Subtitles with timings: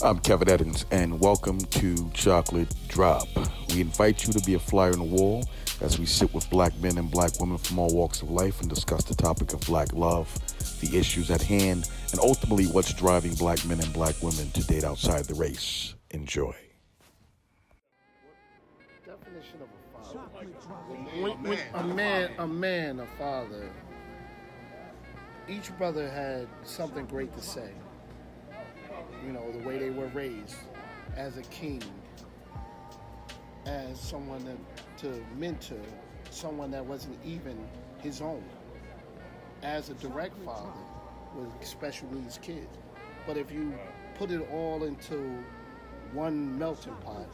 [0.00, 3.26] I'm Kevin Edens, and welcome to Chocolate Drop.
[3.70, 5.44] We invite you to be a flyer on the wall
[5.80, 8.70] as we sit with black men and black women from all walks of life and
[8.70, 10.32] discuss the topic of black love,
[10.80, 14.84] the issues at hand, and ultimately what's driving black men and black women to date
[14.84, 15.96] outside the race.
[16.12, 16.54] Enjoy.
[19.04, 19.68] Definition of
[20.00, 20.46] a father.
[21.20, 23.68] When, when a man, a man, a father.
[25.48, 27.72] Each brother had something great to say.
[29.28, 30.56] You know, the way they were raised,
[31.14, 31.82] as a king,
[33.66, 34.42] as someone
[34.96, 35.82] to, to mentor,
[36.30, 37.62] someone that wasn't even
[37.98, 38.42] his own,
[39.62, 40.80] as a direct father
[41.36, 42.78] with special needs kids.
[43.26, 43.74] But if you
[44.14, 45.44] put it all into
[46.14, 47.28] one melting pot,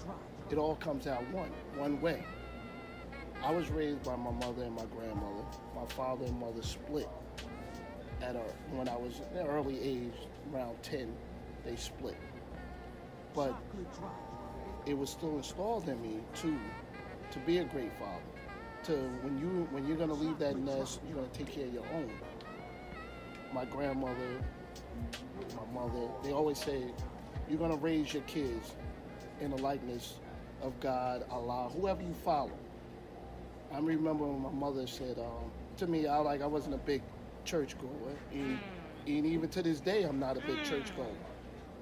[0.50, 2.24] it all comes out one, one way.
[3.40, 5.44] I was raised by my mother and my grandmother.
[5.76, 7.08] My father and mother split
[8.20, 11.14] at a, when I was an early age, around 10,
[11.64, 12.16] they split.
[13.34, 13.54] But
[14.86, 16.58] it was still installed in me to
[17.30, 18.22] to be a great father.
[18.84, 21.86] To when you when you're gonna leave that nest, you're gonna take care of your
[21.94, 22.10] own.
[23.52, 24.40] My grandmother,
[25.56, 26.82] my mother, they always say,
[27.48, 28.72] you're gonna raise your kids
[29.40, 30.18] in the likeness
[30.62, 32.52] of God, Allah, whoever you follow.
[33.72, 37.02] I remember when my mother said um, to me, I like I wasn't a big
[37.44, 38.58] church goer, and,
[39.06, 41.06] and even to this day, I'm not a big church goer.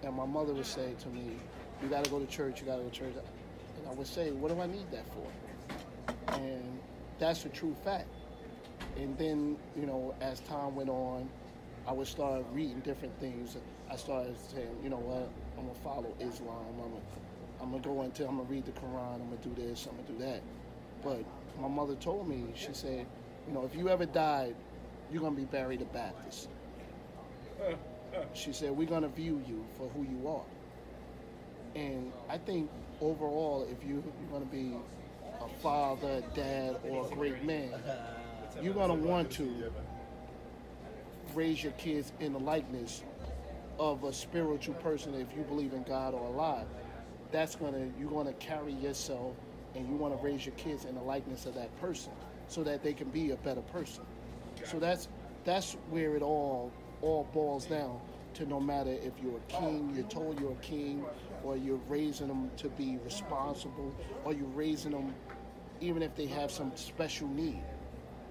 [0.02, 1.38] And my mother would say to me,
[1.82, 2.60] "You got to go to church.
[2.60, 3.14] You got to go to church."
[3.78, 6.80] And I would say, "What do I need that for?" And
[7.18, 8.08] that's a true fact.
[8.96, 11.28] And then, you know, as time went on,
[11.86, 13.56] I would start reading different things.
[13.90, 16.64] I started saying, you know what, I'm gonna follow Islam.
[16.68, 17.00] I'm gonna,
[17.60, 19.14] I'm gonna go into, I'm gonna read the Quran.
[19.14, 19.86] I'm gonna do this.
[19.86, 20.42] I'm gonna do that.
[21.02, 21.24] But
[21.60, 23.06] my mother told me, she said,
[23.46, 24.54] you know, if you ever died,
[25.12, 26.48] you're gonna be buried a Baptist.
[28.34, 30.44] She said, we're gonna view you for who you are.
[31.74, 34.76] And I think overall, if you, you're gonna be
[35.40, 37.72] a father, dad, or a great man,
[38.60, 39.72] you're gonna want to
[41.34, 43.02] raise your kids in the likeness
[43.78, 46.64] of a spiritual person if you believe in God or Allah.
[47.30, 49.34] That's gonna you're gonna carry yourself
[49.74, 52.12] and you want to raise your kids in the likeness of that person
[52.46, 54.04] so that they can be a better person.
[54.64, 55.08] So that's
[55.44, 56.70] that's where it all
[57.02, 58.00] all boils down
[58.34, 61.04] to no matter if you're a king, you're told you're a king,
[61.44, 65.14] or you're raising them to be responsible, or you're raising them
[65.80, 67.62] even if they have some special need.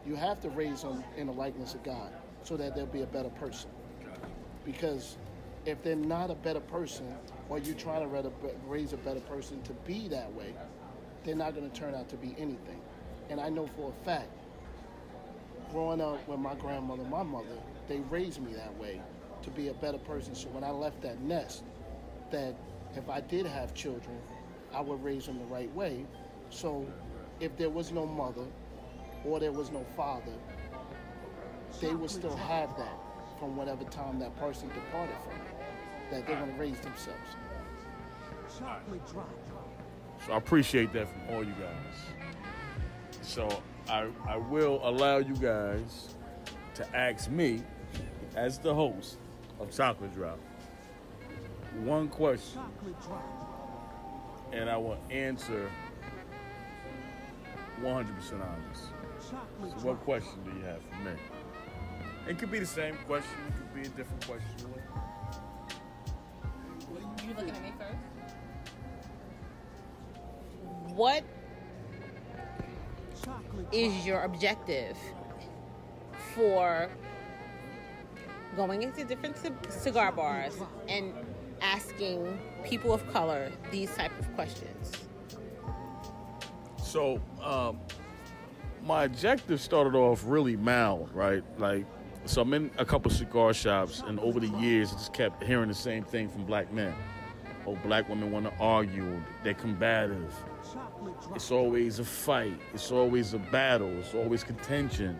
[0.08, 2.12] You have to raise them in the likeness of God
[2.44, 3.70] so that they'll be a better person.
[4.66, 5.18] Because
[5.66, 7.14] if they're not a better person,
[7.50, 8.32] or you're trying to
[8.68, 10.56] raise a better person to be that way,
[11.24, 12.82] they're not going to turn out to be anything.
[13.30, 14.32] And I know for a fact,
[15.72, 19.02] growing up with my grandmother, my mother, they raised me that way
[19.42, 20.36] to be a better person.
[20.36, 21.64] So when I left that nest,
[22.32, 22.56] that
[22.96, 24.18] if I did have children,
[24.74, 26.06] I would raise them the right way.
[26.50, 26.86] So
[27.40, 28.46] if there was no mother
[29.26, 30.34] or there was no father,
[31.82, 32.98] they would still have that
[33.40, 35.34] from whatever time that person departed from
[36.12, 37.20] that they're going to raise themselves.
[40.26, 41.96] So I appreciate that from all you guys.
[43.22, 43.48] So
[43.90, 46.16] I, I will allow you guys
[46.82, 47.62] to ask me,
[48.36, 49.18] as the host
[49.60, 50.40] of Chocolate Drop,
[51.84, 52.62] one question.
[54.52, 55.70] And I will answer
[57.82, 58.84] 100% honest.
[59.22, 59.36] So
[59.88, 61.12] what question do you have for me?
[62.28, 63.32] It could be the same question.
[63.48, 64.50] It could be a different question.
[67.24, 67.98] You looking at me first?
[70.96, 71.24] What
[73.72, 74.98] is your objective
[76.36, 76.90] for
[78.56, 79.38] going into different
[79.70, 81.14] cigar bars and
[81.62, 84.92] asking people of color these type of questions?
[86.84, 87.80] So, um,
[88.84, 91.44] my objective started off really mild, right?
[91.58, 91.86] Like,
[92.26, 95.70] so I'm in a couple cigar shops, and over the years, I just kept hearing
[95.70, 96.94] the same thing from black men.
[97.66, 100.34] Oh, black women want to argue, they're combative.
[101.36, 105.18] It's always a fight, it's always a battle, it's always contention.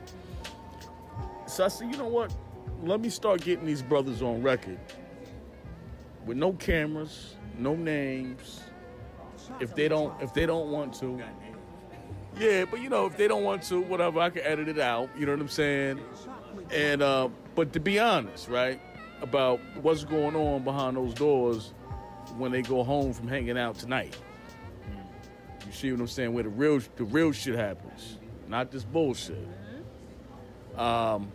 [1.52, 2.34] So I said, you know what?
[2.82, 4.80] Let me start getting these brothers on record
[6.26, 8.62] with no cameras, no names.
[9.60, 11.22] If they don't, if they don't want to,
[12.40, 15.10] yeah, but you know, if they don't want to, whatever, I can edit it out.
[15.20, 16.00] You know what I'm saying?
[16.74, 18.80] And uh, but to be honest, right,
[19.22, 21.74] about what's going on behind those doors
[22.38, 24.16] when they go home from hanging out tonight.
[25.66, 26.34] You see what I'm saying?
[26.34, 29.46] Where the real the real shit happens, not this bullshit.
[30.78, 31.34] Um.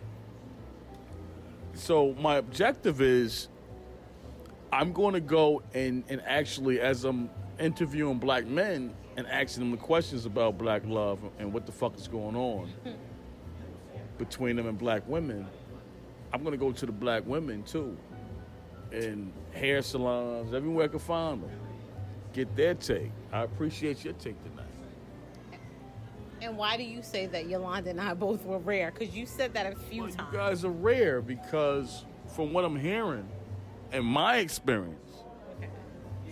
[1.77, 3.49] So my objective is
[4.71, 7.29] I'm going to go and, and actually, as I'm
[7.59, 11.95] interviewing black men and asking them the questions about black love and what the fuck
[11.95, 12.69] is going on
[14.17, 15.47] between them and black women,
[16.33, 17.95] I'm going to go to the black women too.
[18.91, 21.51] And hair salons, everywhere I can find them.
[22.33, 23.11] Get their take.
[23.31, 24.66] I appreciate your take tonight.
[26.41, 28.91] And why do you say that Yolanda and I both were rare?
[28.91, 32.05] Because you said that a few Well, you guys are rare because,
[32.35, 33.27] from what I'm hearing,
[33.91, 35.23] and my experience,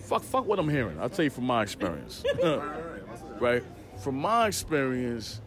[0.04, 1.00] fuck, fuck what I'm hearing.
[1.00, 2.24] I'll tell you from my experience,
[3.40, 3.64] right?
[4.04, 5.42] From my experience,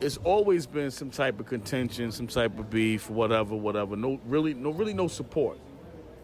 [0.00, 3.94] it's always been some type of contention, some type of beef, whatever, whatever.
[3.94, 5.58] No, really, no, really, no support.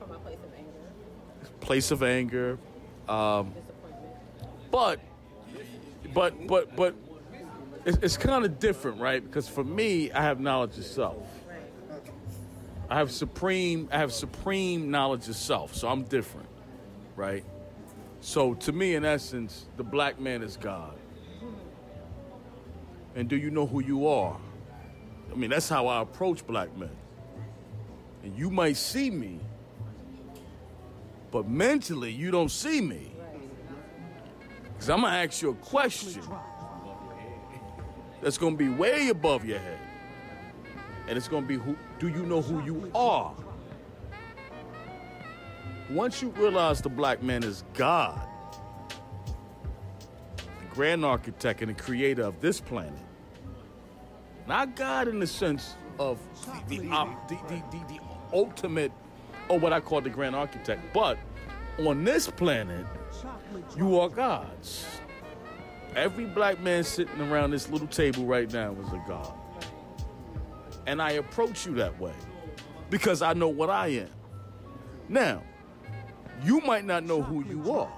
[0.00, 2.58] From a place of anger, Place of anger,
[3.08, 4.70] um, disappointment.
[4.72, 5.00] but
[6.14, 6.94] but but but
[7.84, 9.22] it's, it's kind of different right?
[9.22, 11.26] Because for me i have knowledge of self.
[12.90, 16.48] I have supreme i have supreme knowledge of self so i'm different
[17.16, 17.44] right?
[18.20, 20.94] So to me in essence the black man is god.
[23.14, 24.36] And do you know who you are?
[25.32, 26.90] I mean that's how i approach black men.
[28.22, 29.40] And you might see me
[31.30, 33.12] but mentally you don't see me
[34.78, 36.22] because I'm going to ask you a question
[38.22, 39.80] that's going to be way above your head.
[41.08, 43.34] And it's going to be who do you know who you are?
[45.90, 48.20] Once you realize the black man is God,
[50.36, 52.92] the grand architect and the creator of this planet,
[54.46, 56.20] not God in the sense of
[56.68, 57.98] the, the, uh, the, the, the
[58.32, 58.92] ultimate,
[59.48, 61.18] or what I call the grand architect, but
[61.80, 62.86] on this planet,
[63.76, 64.86] you are gods.
[65.96, 69.32] Every black man sitting around this little table right now is a god.
[70.86, 72.14] And I approach you that way
[72.90, 74.10] because I know what I am.
[75.08, 75.42] Now,
[76.44, 77.92] you might not know who you are.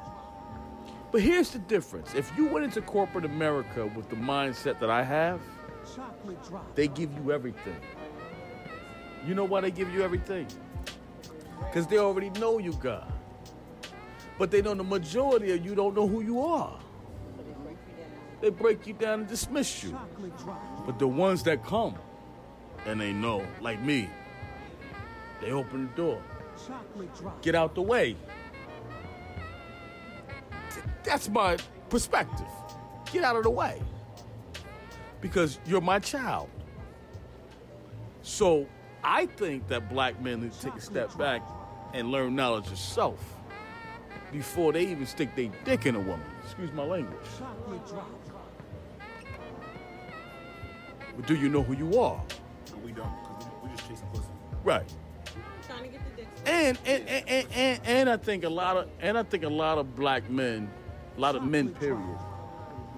[1.13, 2.15] But here's the difference.
[2.15, 5.41] If you went into corporate America with the mindset that I have,
[6.75, 7.77] they give you everything.
[9.27, 10.47] You know why they give you everything?
[11.59, 13.13] Because they already know you God.
[14.41, 16.81] But they know the majority of you don't know who you are.
[18.41, 19.21] They break you down.
[19.21, 19.95] And dismiss you.
[20.87, 21.95] But the ones that come
[22.87, 24.09] and they know, like me,
[25.43, 26.23] they open the door.
[27.43, 28.17] Get out the way.
[31.05, 31.59] That's my
[31.91, 32.49] perspective.
[33.13, 33.83] Get out of the way.
[35.21, 36.49] Because you're my child.
[38.23, 38.67] So
[39.05, 41.47] I think that black men need to take a step back
[41.93, 43.37] and learn knowledge of self
[44.33, 46.27] before they even stick their dick in a woman.
[46.45, 47.19] Excuse my language.
[51.17, 52.23] But do you know who you are?
[52.85, 54.27] We don't, because we, we just chasing pussy.
[54.65, 54.89] Right.
[55.67, 56.29] Trying to get the dick.
[56.47, 59.49] And and, and, and, and and I think a lot of and I think a
[59.49, 60.71] lot of black men,
[61.17, 62.19] a lot of men period,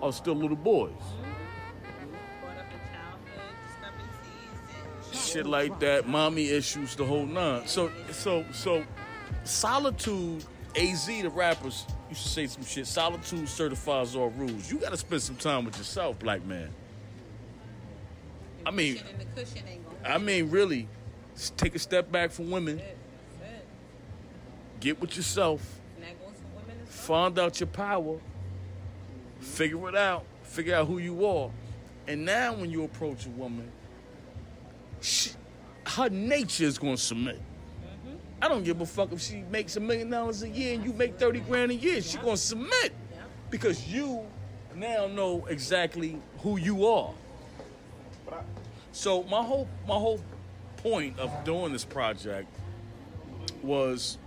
[0.01, 0.91] are still little boys.
[0.93, 2.43] Mm-hmm.
[2.43, 4.53] Brought up in childhood discrepancies
[5.11, 7.67] and Shit like that, mommy issues, the whole nine.
[7.67, 8.85] So so so
[9.45, 10.45] solitude,
[10.77, 12.87] AZ the rappers used to say some shit.
[12.87, 14.71] Solitude certifies all rules.
[14.71, 16.71] You gotta spend some time with yourself, black man.
[18.65, 20.89] I mean, Shit in the cushion ain't gonna I mean, really,
[21.57, 22.81] take a step back from women,
[24.81, 28.19] get with yourself, And that goes for women find out your power,
[29.41, 31.51] figure it out, figure out who you are.
[32.09, 33.71] And now when you approach a woman,
[35.01, 35.31] she,
[35.87, 37.41] her nature is going to submit.
[38.43, 40.93] I don't give a fuck if she makes a million dollars a year and you
[40.93, 42.03] make 30 grand a year.
[42.03, 42.93] She to submit
[43.51, 44.27] because you
[44.75, 47.15] now know exactly who you are.
[48.91, 50.21] So my whole my whole
[50.79, 52.49] point of doing this project
[53.63, 54.19] was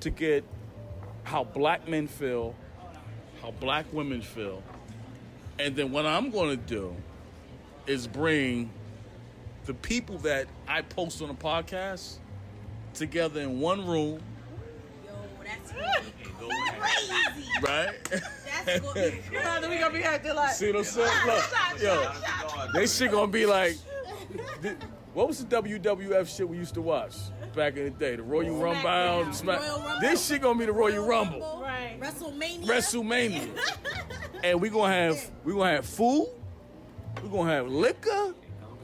[0.00, 0.44] to get
[1.24, 2.54] how black men feel,
[3.40, 4.62] how black women feel,
[5.58, 6.94] and then what I'm going to do
[7.86, 8.70] is bring
[9.64, 12.18] the people that I post on the podcast
[12.94, 14.20] together in one room,
[15.04, 15.12] Yo,
[15.44, 16.24] that's gonna be
[16.78, 17.50] crazy.
[17.62, 17.94] right?
[18.66, 19.68] That's gonna be crazy.
[19.68, 20.50] we gonna be acting like.
[20.54, 21.26] See what I'm saying?
[21.26, 22.12] Look, yo,
[22.74, 23.76] they shit gonna be like,
[25.14, 27.14] what was the WWF shit we used to watch
[27.54, 28.16] back in the day?
[28.16, 29.60] The Royal Rumble, Smack-
[30.00, 31.98] This shit gonna be the Royal Rumble, Right.
[32.00, 32.64] WrestleMania.
[32.66, 33.48] WrestleMania,
[34.44, 36.28] and we gonna have we gonna have food,
[37.22, 38.34] we gonna have liquor,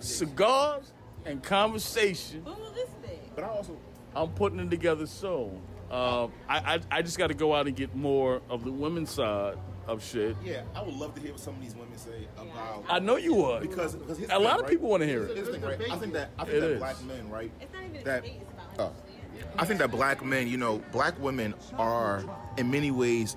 [0.00, 0.92] cigars,
[1.24, 2.44] and conversation.
[2.44, 3.08] When will this be?
[3.34, 3.76] But I also,
[4.16, 5.60] I'm putting it together soon.
[5.90, 9.10] Um, I, I I just got to go out and get more of the women's
[9.10, 10.36] side of shit.
[10.44, 12.84] yeah, I would love to hear what some of these women say about.
[12.90, 13.62] I know you would.
[13.62, 14.70] because, because a the lot thing, of right?
[14.70, 15.52] people want to hear Here's it.
[15.52, 15.90] the thing, right?
[15.90, 16.78] I think that I think It that is.
[16.78, 17.50] black men, right?
[17.60, 18.42] It's not even a That debate.
[18.42, 19.58] It's about understanding.
[19.58, 22.22] I think that black men, you know, black women are
[22.58, 23.36] in many ways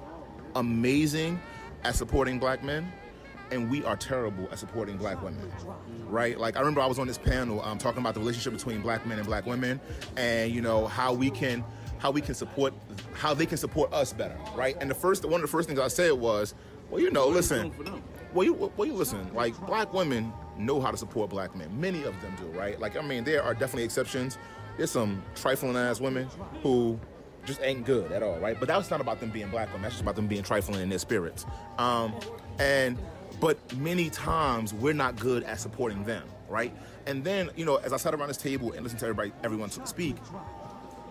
[0.56, 1.40] amazing
[1.86, 2.92] at supporting black men,
[3.52, 5.52] and we are terrible at supporting black women.
[6.08, 6.40] Right?
[6.40, 9.06] Like I remember I was on this panel um, talking about the relationship between black
[9.06, 9.80] men and black women,
[10.18, 11.64] and you know how we can
[12.00, 12.74] how we can support
[13.14, 14.38] how they can support us better.
[14.56, 14.76] Right?
[14.80, 16.54] And the first one of the first things I said was,
[16.90, 17.72] well, you know, listen.
[18.34, 19.34] Well, you well, you listen.
[19.34, 21.70] Like black women know how to support black men.
[21.80, 22.80] Many of them do, right?
[22.80, 24.38] Like I mean, there are definitely exceptions.
[24.78, 26.30] There's some trifling ass women
[26.64, 26.98] who
[27.46, 28.58] just ain't good at all, right?
[28.60, 29.84] But that's not about them being black women.
[29.84, 31.46] That's just about them being trifling in their spirits.
[31.78, 32.14] Um,
[32.60, 32.98] and
[33.42, 36.72] but many times we're not good at supporting them, right?
[37.08, 39.70] And then you know, as I sat around this table and listened to everybody, everyone
[39.72, 40.16] speak,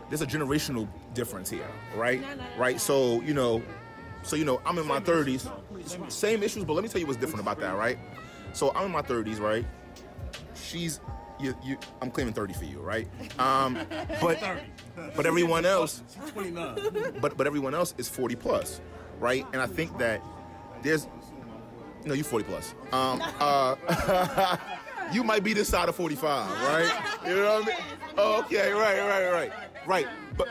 [0.08, 2.22] there's a generational difference here, right?
[2.56, 2.80] Right.
[2.80, 3.62] So you know,
[4.22, 5.50] so you know, I'm in my 30s,
[6.10, 7.98] same issues, but let me tell you what's different about that, right?
[8.52, 9.66] So I'm in my 30s, right?
[10.54, 11.00] She's
[11.40, 13.08] you, you, I'm claiming 30 for you, right?
[13.38, 13.78] Um,
[14.20, 14.38] but
[15.16, 17.18] but everyone else, 29.
[17.20, 18.80] but but everyone else is 40 plus,
[19.18, 19.44] right?
[19.52, 20.22] And I think that
[20.82, 21.08] there's,
[22.04, 22.74] no, you 40 plus.
[22.92, 24.56] Um, uh,
[25.12, 27.18] you might be this side of 45, right?
[27.26, 27.76] You know what I mean?
[28.18, 29.52] Oh, okay, right, right, right,
[29.86, 30.06] right.
[30.36, 30.48] But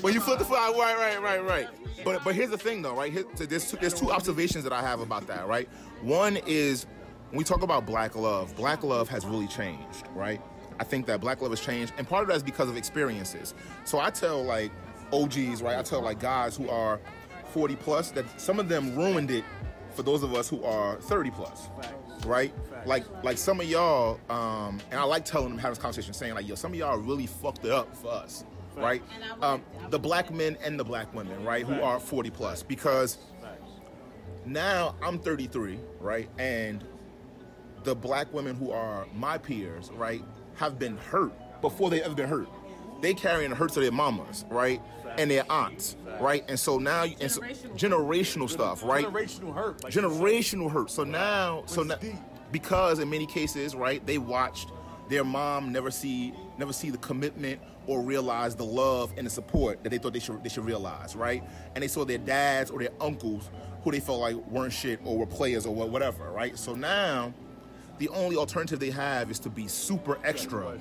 [0.00, 1.68] when you flip the five, right, right, right, right.
[2.04, 3.12] But but here's the thing, though, right?
[3.12, 5.68] Here, there's two, there's two observations that I have about that, right?
[6.02, 6.86] One is
[7.30, 10.40] when we talk about black love, black love has really changed, right?
[10.80, 13.54] I think that black love has changed, and part of that is because of experiences.
[13.84, 14.70] So I tell like
[15.12, 15.76] OGs, right?
[15.78, 17.00] I tell like guys who are
[17.52, 19.44] 40 plus that some of them ruined it
[19.98, 21.70] for those of us who are 30 plus,
[22.24, 22.54] right?
[22.86, 26.34] Like like some of y'all, um, and I like telling them having this conversation, saying
[26.36, 28.44] like, yo, some of y'all really fucked it up for us,
[28.76, 29.02] right?
[29.42, 33.18] Um, the black men and the black women, right, who are 40 plus, because
[34.46, 36.84] now I'm 33, right, and
[37.82, 40.22] the black women who are my peers, right,
[40.54, 42.48] have been hurt before they ever been hurt.
[43.00, 44.80] They carrying the hurts of their mamas, right,
[45.18, 47.40] and their aunts, right, and so now and so,
[47.76, 49.84] generational stuff, right, Generational hurt.
[49.84, 50.90] Like generational hurt.
[50.90, 51.96] So now, so now,
[52.52, 54.70] because in many cases, right, they watched
[55.08, 59.82] their mom never see never see the commitment or realize the love and the support
[59.82, 61.42] that they thought they should they should realize, right?
[61.74, 63.50] And they saw their dads or their uncles
[63.82, 66.58] who they felt like weren't shit or were players or whatever, right?
[66.58, 67.32] So now,
[67.98, 70.80] the only alternative they have is to be super extra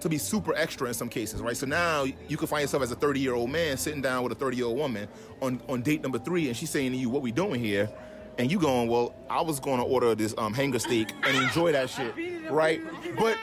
[0.00, 1.56] to be super extra in some cases, right?
[1.56, 4.32] So now you can find yourself as a 30 year old man sitting down with
[4.32, 5.08] a 30 year old woman
[5.42, 7.90] on, on date number three, and she's saying to you, "What we doing here?"
[8.38, 11.72] And you going, "Well, I was going to order this um, hanger steak and enjoy
[11.72, 12.14] that shit,
[12.50, 12.80] right?"
[13.18, 13.36] But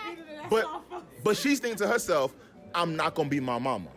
[0.49, 0.65] but
[1.23, 2.33] but she's thinking to herself,
[2.73, 3.89] "I'm not gonna be my mama,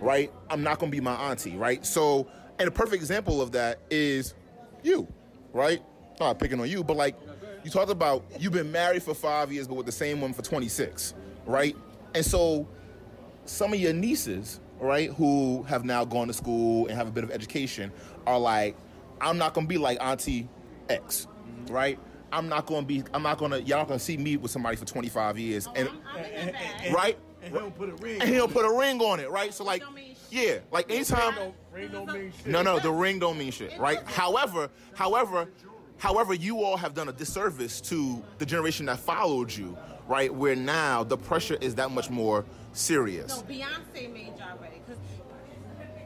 [0.00, 0.32] right?
[0.48, 2.26] I'm not gonna be my auntie, right?" So,
[2.58, 4.34] and a perfect example of that is
[4.82, 5.06] you,
[5.52, 5.82] right?
[6.18, 7.16] Not picking on you, but like
[7.64, 10.42] you talked about, you've been married for five years, but with the same woman for
[10.42, 11.14] 26,
[11.46, 11.76] right?
[12.14, 12.66] And so
[13.44, 17.24] some of your nieces, right, who have now gone to school and have a bit
[17.24, 17.92] of education,
[18.26, 18.76] are like,
[19.20, 20.48] I'm not gonna be like Auntie
[20.88, 21.26] X,
[21.68, 21.98] right?
[22.32, 23.02] I'm not gonna be.
[23.12, 23.58] I'm not gonna.
[23.58, 25.88] Y'all not gonna see me with somebody for 25 years, and
[26.92, 28.20] right, And he'll put a ring.
[28.20, 29.52] and he'll put a ring on it, right?
[29.52, 29.82] So like,
[30.30, 31.34] yeah, like anytime.
[31.72, 32.46] Ring don't mean shit.
[32.46, 33.98] No, no, the ring don't mean shit, right?
[34.04, 35.48] However, however,
[35.98, 39.76] however, you all have done a disservice to the generation that followed you,
[40.10, 40.34] right?
[40.34, 43.28] Where now the pressure is that much more serious.
[43.28, 44.82] No, Beyonce made y'all ready.
[44.86, 44.96] Cause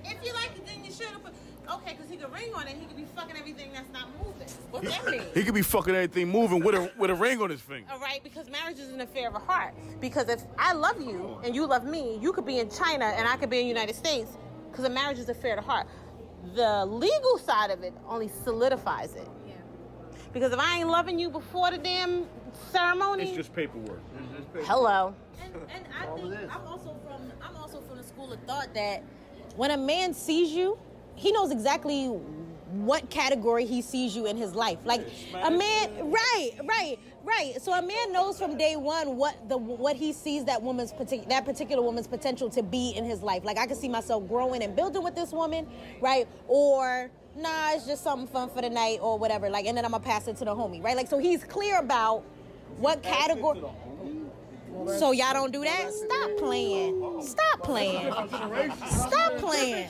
[0.04, 1.32] if you like it, then you should have put.
[1.72, 2.76] Okay, cause he could ring on it.
[2.78, 4.46] He could be fucking everything that's not moving.
[4.70, 5.22] What's that mean?
[5.32, 7.86] He could be fucking everything moving with a with a ring on his finger.
[7.90, 9.72] All right, because marriage is an affair of a heart.
[10.02, 13.26] Because if I love you and you love me, you could be in China and
[13.26, 14.36] I could be in the United States.
[14.70, 15.86] Because a marriage is an affair of the heart.
[16.54, 19.28] The legal side of it only solidifies it.
[20.34, 22.26] Because if I ain't loving you before the damn
[22.72, 24.00] ceremony, It's just paperwork.
[24.64, 25.14] hello.
[25.42, 29.02] And, and I think I'm also from I'm also from the school of thought that
[29.56, 30.78] when a man sees you,
[31.14, 34.78] he knows exactly what category he sees you in his life.
[34.84, 35.06] Like
[35.42, 37.54] a man, right, right, right.
[37.60, 41.28] So a man knows from day one what the what he sees that woman's partic-
[41.28, 43.44] that particular woman's potential to be in his life.
[43.44, 45.68] Like I can see myself growing and building with this woman,
[46.00, 46.26] right?
[46.48, 49.48] Or nah, it's just something fun for the night or whatever.
[49.50, 50.96] Like, and then I'm gonna pass it to the homie, right?
[50.96, 52.24] Like, so he's clear about
[52.78, 53.62] what category.
[54.98, 55.92] So y'all don't do that?
[55.92, 57.22] Stop playing.
[57.22, 58.12] Stop playing.
[58.86, 59.88] Stop playing.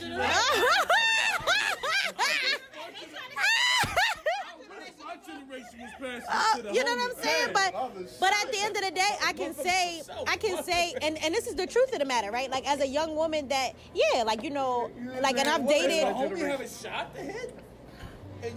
[6.29, 7.51] Uh, you know what I'm saying?
[7.53, 7.73] But
[8.21, 11.35] but at the end of the day, I can say I can say and and
[11.35, 12.51] this is the truth of the matter, right?
[12.51, 16.05] Like as a young woman that yeah, like you know, like and I've dated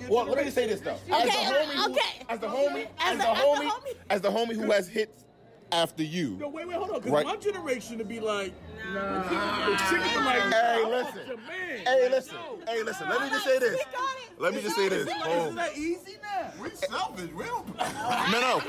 [0.10, 0.98] Well, let me just say this though.
[1.12, 1.98] As Okay, the homie, who,
[2.30, 3.96] as the homie, as, As the, the- as the homie, homie.
[4.10, 5.24] as the homie who has hit
[5.72, 6.38] after you.
[6.40, 6.96] No, wait, wait, hold on.
[7.00, 7.26] Because Right.
[7.26, 8.54] my generation to be like,
[8.94, 11.28] nah, the chick be like, Hey, "Oh, listen.
[11.28, 11.80] your man.
[11.86, 12.38] Hey, listen.
[12.68, 13.10] Hey, listen.
[13.10, 13.74] Let me just say this.
[13.82, 14.42] Speak on it.
[14.42, 15.10] Let me just say this.
[15.26, 15.42] Oh.
[15.44, 16.52] Isn't that easy now?
[16.62, 17.32] We selfish.
[17.34, 17.68] We don't.
[18.32, 18.62] No, no.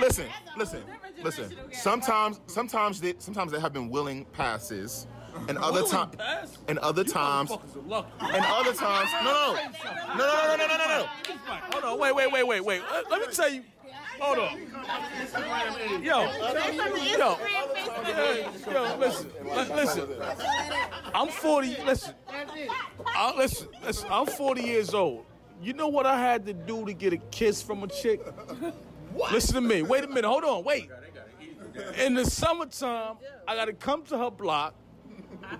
[0.00, 0.82] Listen, listen,
[1.22, 1.54] listen.
[1.72, 5.06] Sometimes, sometimes they, sometimes there have been willing passes,
[5.48, 8.08] and other Willing times, and other times, motherfuckers are lucky.
[8.20, 9.10] and other times.
[9.22, 11.06] No, no, no, no, no, no, no, no, no.
[11.72, 12.82] Hold on, wait, wait, wait, wait, wait.
[12.90, 13.62] Let, let me tell you.
[14.20, 14.60] Hold on.
[16.02, 17.34] Yo, yo,
[18.04, 19.30] hey, yo, listen,
[19.74, 20.08] listen.
[21.12, 21.76] I'm 40.
[21.84, 22.14] Listen,
[23.06, 24.08] I, listen, listen.
[24.10, 25.26] I'm 40 years old.
[25.60, 28.20] You know what I had to do to get a kiss from a chick?
[29.12, 29.32] What?
[29.32, 29.82] Listen to me.
[29.82, 30.24] Wait a minute.
[30.24, 30.64] Hold on.
[30.64, 30.90] Wait.
[31.98, 33.16] In the summertime,
[33.48, 34.74] I got to come to her block.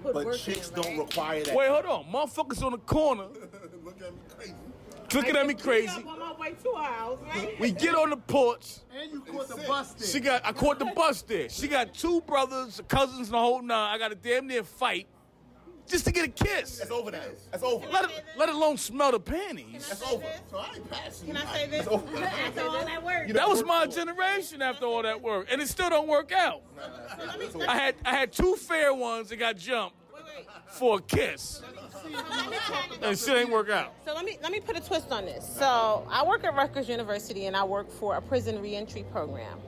[0.02, 1.54] But chicks don't require that.
[1.54, 2.04] Wait, hold on.
[2.04, 3.24] Motherfuckers on the corner
[3.84, 4.54] Look at me crazy.
[5.14, 5.88] looking at me crazy.
[5.88, 7.60] On my way to our house, right?
[7.60, 8.78] We get on the porch.
[8.98, 10.08] And you caught the bus there.
[10.08, 10.44] She got.
[10.44, 11.48] I caught the bus there.
[11.48, 13.94] She got two brothers, cousins, and the whole nine.
[13.94, 15.06] I got a damn near fight
[15.86, 16.78] just to get a kiss.
[16.78, 17.20] That's over now.
[17.50, 17.86] That's over.
[17.88, 19.88] Let, let alone smell the panties.
[19.88, 20.24] That's over.
[20.50, 21.28] So I ain't passing.
[21.28, 21.86] Can I say this?
[21.86, 23.28] After all that work.
[23.28, 26.62] That was my generation after all that work, and it still don't work out.
[27.68, 30.46] I had I had two fair ones that got jumped Wait, wait.
[30.68, 31.62] for a kiss,
[33.02, 33.94] and shit ain't work out.
[34.06, 35.46] So let me let me put a twist on this.
[35.58, 39.58] So I work at Rutgers University and I work for a prison reentry program.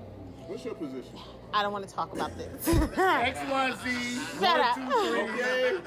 [0.47, 1.19] What's your position?
[1.53, 2.69] I don't want to talk about this.
[2.69, 4.21] X, Y, Z.
[4.41, 4.79] Shut up.
[4.79, 5.79] Okay.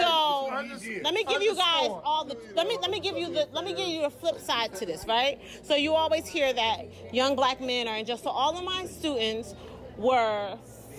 [0.00, 3.48] So let me give you guys all the let me let me give you the
[3.52, 5.38] let me give you a flip side to this, right?
[5.62, 8.16] So you always hear that young black men are in jail.
[8.18, 9.54] So all of my students
[9.96, 10.56] were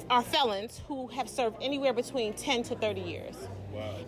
[0.10, 3.36] are felons who have served anywhere between 10 to 30 years.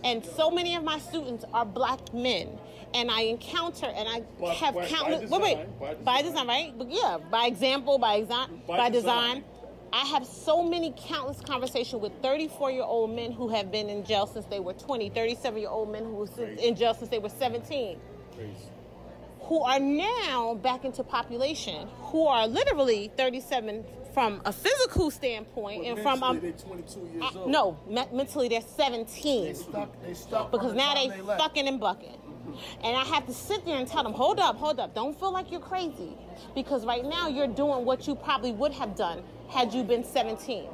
[0.03, 2.59] And so many of my students are black men.
[2.93, 6.21] And I encounter and I By- have by- by countless wait, wait, design, by by
[6.21, 6.77] design, right?
[6.77, 9.35] But yeah, by example, by exam, By by, design.
[9.37, 9.43] design.
[9.95, 14.03] I have so many countless conversations with 34 year old men who have been in
[14.03, 17.09] jail since they were 20, 37 year old men who were sin- in jail since
[17.11, 17.99] they were 17,
[19.41, 25.99] who are now back into population, who are literally 37 from a physical standpoint and
[25.99, 30.01] from um, they're 22 years uh, no, me- mentally they're 17 They stuck.
[30.03, 30.51] They stuck.
[30.51, 31.39] because now they left.
[31.41, 32.19] fucking and bucking.
[32.83, 35.31] And I have to sit there and tell them, hold up, hold up, don't feel
[35.31, 36.15] like you're crazy.
[36.53, 40.67] Because right now you're doing what you probably would have done had you been 17.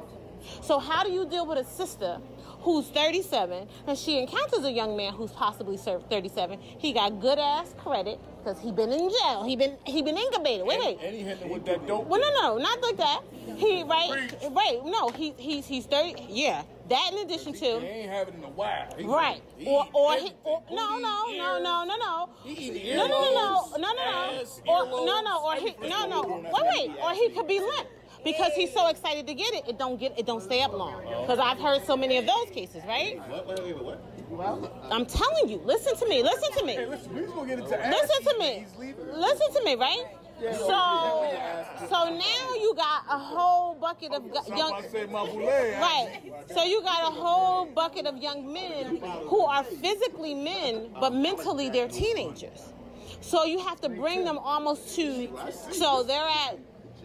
[0.62, 2.18] So how do you deal with a sister
[2.60, 6.58] who's 37 and she encounters a young man who's possibly served 37?
[6.60, 9.44] He got good ass credit because he been in jail.
[9.44, 10.66] He been he been incubated.
[10.66, 10.98] Wait, wait.
[11.02, 12.06] And he hitting with that dope.
[12.06, 13.20] Well, no, no, not like that.
[13.56, 14.80] He right, right.
[14.84, 16.14] No, he he's he's thirty.
[16.28, 18.88] Yeah, that in addition He to he ain't having in a while.
[18.96, 23.06] He- right, he or or he or, no no no no no no He no
[23.06, 26.90] no no no no no no or no no or he no no wait wait
[27.02, 27.88] or he could be limp.
[28.24, 31.02] Because he's so excited to get it, it don't get it don't stay up long.
[31.06, 31.22] Oh.
[31.22, 33.18] Because I've heard so many of those cases, right?
[33.28, 33.46] What?
[33.46, 34.88] Wait, wait, wait, what?
[34.90, 36.74] I'm telling you, listen to me, listen to me.
[36.74, 38.66] Hey, listen, we gonna get into Listen to me.
[39.12, 40.04] Listen to me, right?
[40.40, 45.78] So, so now you got a whole bucket of young, Somebody say my boulet.
[45.78, 46.32] right?
[46.54, 51.68] So you got a whole bucket of young men who are physically men, but mentally
[51.68, 52.72] they're teenagers.
[53.20, 55.28] So you have to bring them almost to.
[55.72, 56.58] So they're at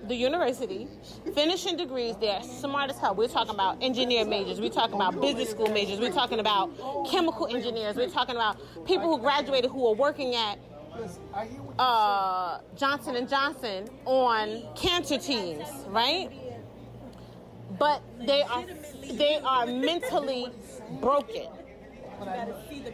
[0.08, 0.88] the university,
[1.34, 2.16] finishing degrees.
[2.20, 3.16] They're smart as hell.
[3.16, 4.60] We're talking about engineer majors.
[4.60, 6.00] We're talking about business school majors.
[6.00, 6.70] We're talking about
[7.10, 7.96] chemical engineers.
[7.96, 10.60] We're talking about people who graduated who are working at
[11.80, 16.30] uh, Johnson and Johnson on cancer teams, right?
[17.78, 18.64] But they are
[19.12, 20.48] they are mentally
[21.02, 21.48] broken.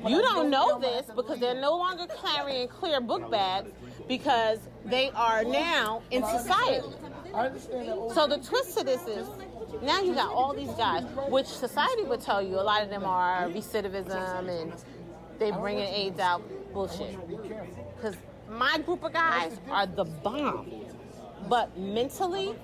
[0.07, 3.69] You don't know this because they're no longer carrying clear book bags
[4.07, 6.87] because they are now in society.
[8.13, 9.27] So the twist to this is
[9.81, 13.03] now you got all these guys, which society would tell you a lot of them
[13.03, 14.73] are recidivism and
[15.39, 17.17] they bringing AIDS out bullshit.
[17.95, 18.15] Because
[18.49, 20.69] my group of guys are the bomb,
[21.47, 22.55] but mentally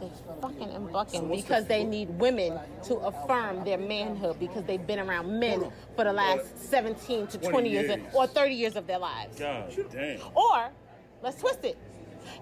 [0.00, 4.98] they fucking and bucking because they need women to affirm their manhood because they've been
[4.98, 8.00] around men for the last 17 to 20 years years.
[8.14, 9.38] or 30 years of their lives.
[9.38, 10.20] God damn.
[10.34, 10.70] Or
[11.22, 11.78] let's twist it.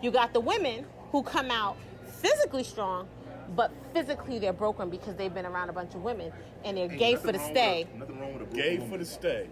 [0.00, 1.76] You got the women who come out
[2.20, 3.08] physically strong,
[3.56, 6.32] but physically they're broken because they've been around a bunch of women
[6.64, 9.48] and they're gay for the stay Nothing wrong with a Gay for the stay.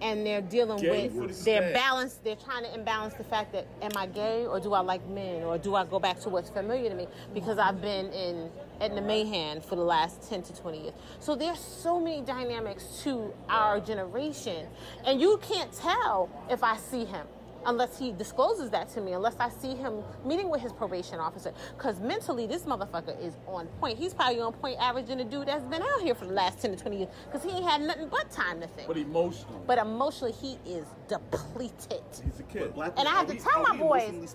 [0.00, 2.18] And they're dealing Gay with the their balance.
[2.22, 5.44] They're trying to imbalance the fact that am I gay or do I like men
[5.44, 9.00] or do I go back to what's familiar to me because I've been in Edna
[9.00, 10.94] Mahan for the last 10 to 20 years.
[11.20, 14.66] So there's so many dynamics to our generation
[15.04, 17.26] and you can't tell if I see him.
[17.68, 21.52] Unless he discloses that to me, unless I see him meeting with his probation officer.
[21.76, 23.98] Because mentally, this motherfucker is on point.
[23.98, 26.72] He's probably on point averaging a dude that's been out here for the last 10
[26.72, 28.88] to 20 years because he ain't had nothing but time to think.
[28.88, 32.02] But emotionally, But emotionally, he is depleted.
[32.24, 32.72] he's a kid.
[32.96, 34.34] And I have to tell my boys.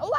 [0.00, 0.10] Oh,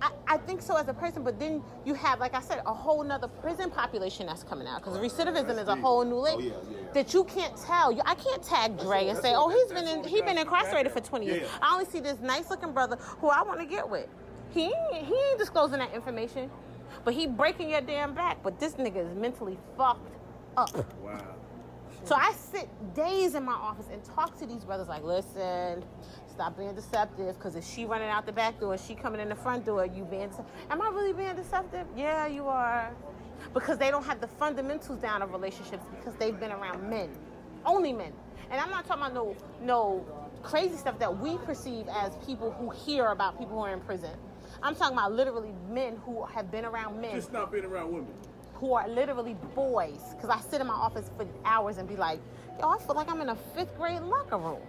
[0.00, 2.72] I, I, think so as a person, but then you have, like I said, a
[2.72, 6.40] whole nother prison population that's coming out because recidivism is a whole new league Oh,
[6.40, 6.92] yeah, yeah.
[6.94, 7.90] that you can't tell.
[7.90, 11.00] You, I can't tag Dre and say, "Oh, he's been in, he been incarcerated for
[11.00, 11.58] 20 years." Yeah.
[11.62, 14.08] I only see this nice looking brother who I want to get with.
[14.50, 16.50] He ain't, he ain't disclosing that information,
[17.04, 18.42] but he breaking your damn back.
[18.42, 20.16] But this nigga is mentally fucked
[20.56, 20.94] up.
[21.02, 21.34] Wow.
[22.04, 25.84] So I sit days in my office and talk to these brothers like, listen,
[26.38, 29.34] stop being deceptive because if she running out the back door, she coming in the
[29.34, 30.30] front door, you being,
[30.70, 31.84] am I really being deceptive?
[31.96, 32.92] Yeah, you are.
[33.52, 37.08] Because they don't have the fundamentals down of relationships because they've been around men,
[37.66, 38.12] only men.
[38.52, 40.06] And I'm not talking about no, no
[40.44, 44.12] crazy stuff that we perceive as people who hear about people who are in prison.
[44.62, 48.14] I'm talking about literally men who have been around men Just not being around women.
[48.54, 50.14] who are literally boys.
[50.14, 52.20] Because I sit in my office for hours and be like,
[52.60, 54.60] yo, I feel like I'm in a fifth grade locker room.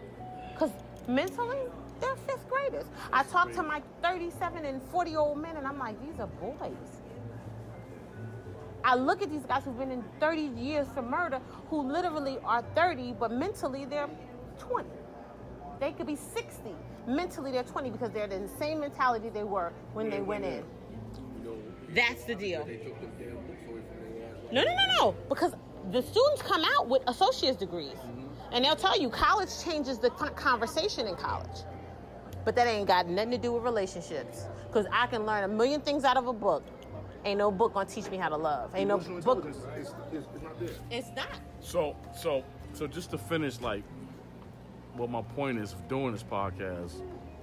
[0.53, 0.71] Because
[1.07, 1.57] mentally,
[1.99, 2.85] they're fifth graders.
[3.11, 6.27] I talk to my 37 and 40 year old men and I'm like, these are
[6.27, 6.73] boys.
[8.83, 12.63] I look at these guys who've been in 30 years for murder who literally are
[12.75, 14.09] 30, but mentally they're
[14.57, 14.87] 20.
[15.79, 16.71] They could be 60.
[17.07, 20.63] Mentally they're 20 because they're in the same mentality they were when they went in.
[21.93, 22.67] That's the deal.
[24.51, 25.15] No, no, no, no.
[25.27, 25.53] Because
[25.91, 27.97] the students come out with associate's degrees.
[28.51, 31.63] And they'll tell you college changes the conversation in college.
[32.45, 34.45] But that ain't got nothing to do with relationships.
[34.67, 36.63] Because I can learn a million things out of a book.
[37.25, 38.73] Ain't no book gonna teach me how to love.
[38.75, 39.45] Ain't no book.
[39.45, 40.69] intelligence is, is, is not there.
[40.89, 41.27] It's not.
[41.59, 43.83] So, so, so just to finish, like,
[44.93, 46.93] what my point is of doing this podcast,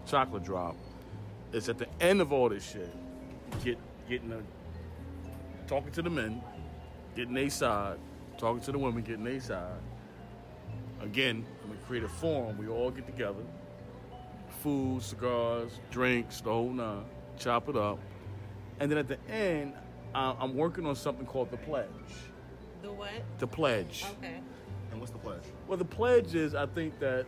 [0.06, 0.76] Chocolate Drop,
[1.52, 2.94] is at the end of all this shit,
[3.62, 4.40] get getting a
[5.66, 6.40] talking to the men,
[7.14, 7.98] getting their side,
[8.38, 9.80] talking to the women, getting their side.
[11.06, 12.58] Again, I'm gonna create a forum.
[12.58, 13.44] We all get together,
[14.60, 17.04] food, cigars, drinks, the whole nine.
[17.38, 18.00] Chop it up,
[18.80, 19.74] and then at the end,
[20.14, 21.86] I- I'm working on something called the pledge.
[22.82, 23.10] The what?
[23.38, 24.04] The pledge.
[24.18, 24.40] Okay.
[24.90, 25.42] And what's the pledge?
[25.68, 27.26] Well, the pledge is I think that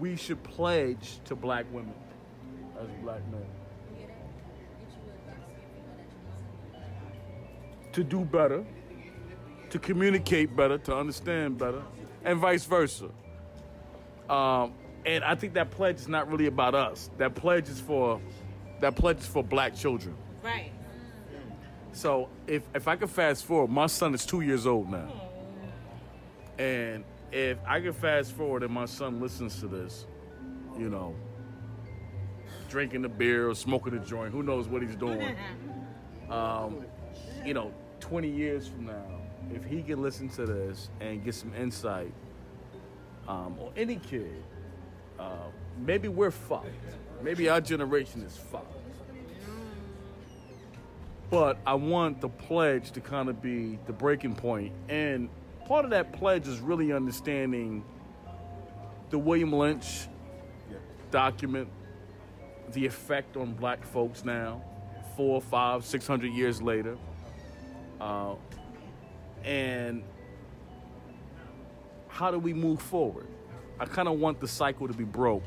[0.00, 1.94] we should pledge to black women
[2.80, 3.46] as black men
[7.92, 8.64] to do better,
[9.70, 11.82] to communicate better, to understand better,
[12.24, 13.08] and vice versa.
[14.28, 17.10] Um, and I think that pledge is not really about us.
[17.18, 18.20] That pledge is for
[18.80, 20.16] that pledge is for black children.
[20.42, 20.72] Right.
[21.92, 25.10] So if if I could fast forward, my son is two years old now,
[26.58, 30.06] and if I could fast forward and my son listens to this,
[30.78, 31.14] you know,
[32.68, 35.36] drinking the beer or smoking a joint, who knows what he's doing?
[36.30, 36.86] Um,
[37.44, 39.04] you know, 20 years from now,
[39.54, 42.12] if he can listen to this and get some insight,
[43.28, 44.42] um, or any kid,
[45.18, 46.68] uh, maybe we're fucked.
[47.22, 48.72] Maybe our generation is fucked.
[51.30, 54.72] But I want the pledge to kind of be the breaking point.
[54.88, 55.30] And
[55.66, 57.84] part of that pledge is really understanding
[59.10, 60.08] the William Lynch
[61.10, 61.68] document,
[62.72, 64.62] the effect on black folks now,
[65.16, 66.98] four, five, six hundred years later.
[68.00, 68.34] Uh,
[69.44, 70.02] and
[72.08, 73.28] how do we move forward?
[73.80, 75.42] I kind of want the cycle to be broke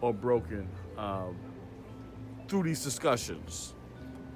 [0.00, 1.36] or broken um,
[2.48, 3.74] through these discussions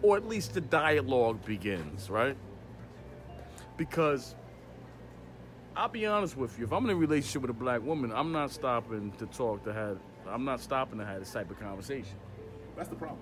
[0.03, 2.37] or at least the dialogue begins, right?
[3.77, 4.35] Because
[5.77, 8.33] I'll be honest with you, if I'm in a relationship with a black woman, I'm
[8.33, 12.17] not stopping to talk to have I'm not stopping to have this type of conversation.
[12.77, 13.19] That's the problem.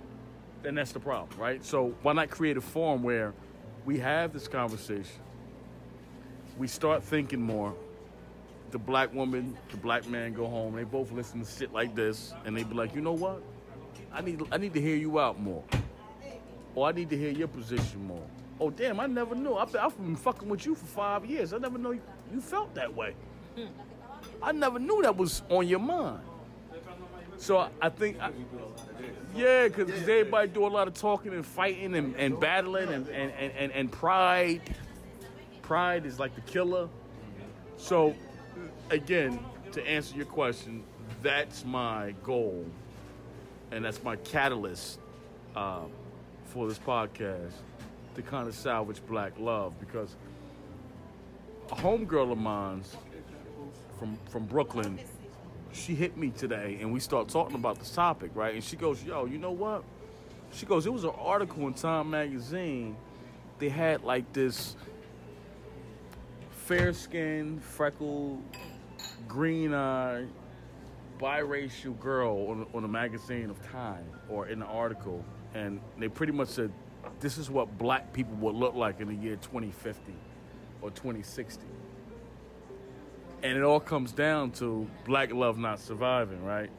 [0.65, 1.65] And that's the problem, right?
[1.65, 3.33] So why not create a forum where
[3.85, 5.21] we have this conversation?
[6.59, 7.75] We start thinking more.
[8.71, 12.33] The black woman, the black man go home, they both listen to shit like this,
[12.45, 13.43] and they be like, you know what?
[14.13, 15.65] I need I need to hear you out more.
[16.75, 18.27] Or I need to hear your position more.
[18.61, 19.55] Oh damn, I never knew.
[19.55, 21.53] I've been, I've been fucking with you for five years.
[21.53, 23.15] I never know you, you felt that way.
[24.43, 26.21] I never knew that was on your mind.
[27.41, 28.33] So I, think, I,
[29.35, 33.33] yeah, because everybody do a lot of talking and fighting and, and battling and, and,
[33.33, 34.61] and, and, and pride.
[35.63, 36.91] Pride is like the killer.
[37.79, 38.15] So
[38.91, 39.39] again,
[39.73, 40.85] to answer your question,
[41.23, 42.67] that's my goal,
[43.71, 45.01] and that's my catalyst
[45.57, 45.85] uh,
[46.45, 47.53] for this podcast
[48.17, 50.15] to kind of salvage black love because
[51.73, 52.97] a homegirl of mine's
[53.99, 54.99] from from Brooklyn
[55.73, 58.55] she hit me today, and we start talking about this topic, right?
[58.55, 59.85] And she goes, "Yo, you know what?"
[60.53, 62.97] She goes, "It was an article in Time magazine.
[63.59, 64.77] They had like this
[66.51, 68.43] fair-skinned, freckled,
[69.29, 70.29] green-eyed,
[71.19, 76.33] biracial girl on, on a magazine of Time or in the article, and they pretty
[76.33, 76.73] much said,
[77.21, 80.15] "This is what black people would look like in the year 2050
[80.83, 81.67] or 2060."
[83.43, 86.71] And it all comes down to black love not surviving, right?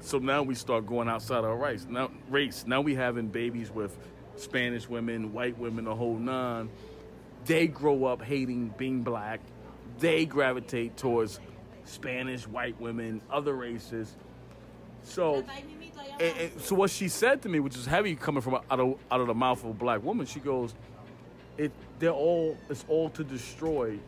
[0.00, 1.86] So now we start going outside our race.
[1.88, 2.64] Now race.
[2.66, 3.96] Now we having babies with
[4.36, 6.68] Spanish women, white women, the whole nine.
[7.46, 9.40] They grow up hating being black.
[9.98, 11.40] They gravitate towards
[11.84, 14.14] Spanish, white women, other races.
[15.04, 15.44] So,
[16.20, 18.98] and, and so what she said to me, which is heavy coming from out of
[19.10, 20.74] out of the mouth of a black woman, she goes,
[21.56, 23.98] "It they're all it's all to destroy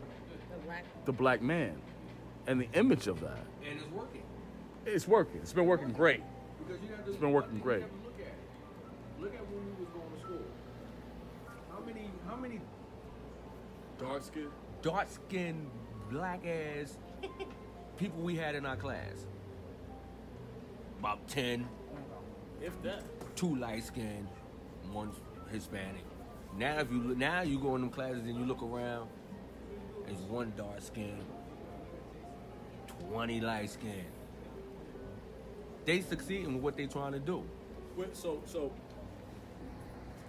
[1.05, 1.75] the black man
[2.47, 3.39] and the image of that.
[3.67, 4.21] And it's working.
[4.85, 5.39] It's working.
[5.41, 6.21] It's been working great.
[6.59, 7.79] Because you gotta It's been working great.
[7.79, 9.21] You have to look at it.
[9.21, 10.45] Look at when we was going to school.
[11.71, 12.61] How many how many
[13.97, 14.47] Dark skin.
[14.81, 15.69] dark skinned
[16.11, 16.97] black ass
[17.97, 19.25] people we had in our class?
[20.99, 21.67] About ten.
[22.61, 23.03] If that.
[23.35, 24.27] two light skinned,
[24.91, 25.11] one
[25.51, 26.03] Hispanic.
[26.57, 29.09] Now if you look, now you go in them classes and you look around,
[30.05, 31.23] there's one dark skinned,
[33.09, 33.93] twenty light skinned.
[35.85, 37.43] They succeed in what they trying to do.
[38.13, 38.71] So so.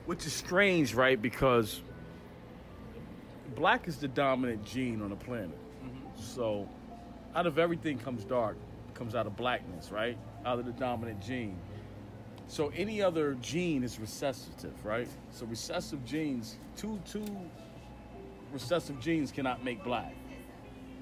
[0.06, 1.20] Which is strange, right?
[1.20, 1.82] Because
[3.56, 5.58] black is the dominant gene on the planet.
[5.84, 6.22] Mm-hmm.
[6.22, 6.68] So,
[7.34, 8.56] out of everything comes dark,
[8.94, 10.16] comes out of blackness, right?
[10.44, 11.58] Out of the dominant gene.
[12.48, 15.08] So any other gene is recessive, right?
[15.30, 17.24] So recessive genes, two two
[18.52, 20.14] recessive genes cannot make black,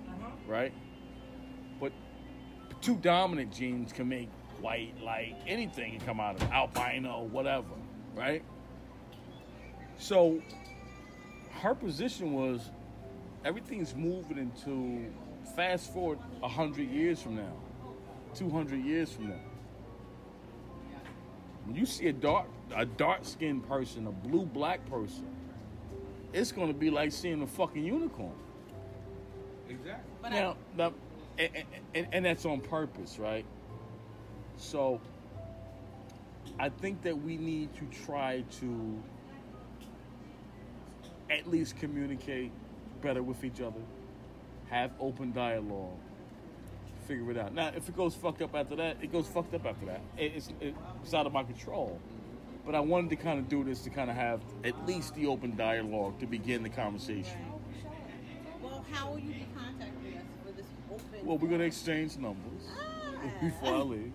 [0.08, 0.30] uh-huh.
[0.48, 0.72] right?
[2.68, 4.28] But two dominant genes can make
[4.60, 7.66] white, light, anything can come out of it, albino, whatever,
[8.14, 8.42] right?
[9.98, 10.40] So
[11.60, 12.70] her position was
[13.44, 15.10] everything's moving into
[15.54, 17.52] fast forward 100 years from now
[18.34, 19.40] 200 years from now
[21.66, 25.26] when you see a dark a dark skinned person a blue black person
[26.32, 28.32] it's going to be like seeing a fucking unicorn
[29.68, 30.30] Exactly.
[30.30, 30.92] now, now
[31.38, 31.50] and,
[31.94, 33.44] and, and that's on purpose, right?
[34.56, 35.00] So,
[36.58, 39.02] I think that we need to try to
[41.30, 42.52] at least communicate
[43.02, 43.80] better with each other,
[44.70, 45.98] have open dialogue,
[47.06, 47.54] figure it out.
[47.54, 50.00] Now, if it goes fucked up after that, it goes fucked up after that.
[50.16, 52.00] It, it's, it, it's out of my control.
[52.64, 55.26] But I wanted to kind of do this to kind of have at least the
[55.26, 57.38] open dialogue to begin the conversation.
[58.62, 61.13] Well, how will you be contacting us for this open?
[61.24, 62.68] Well, we're gonna exchange numbers
[63.40, 64.12] before I leave.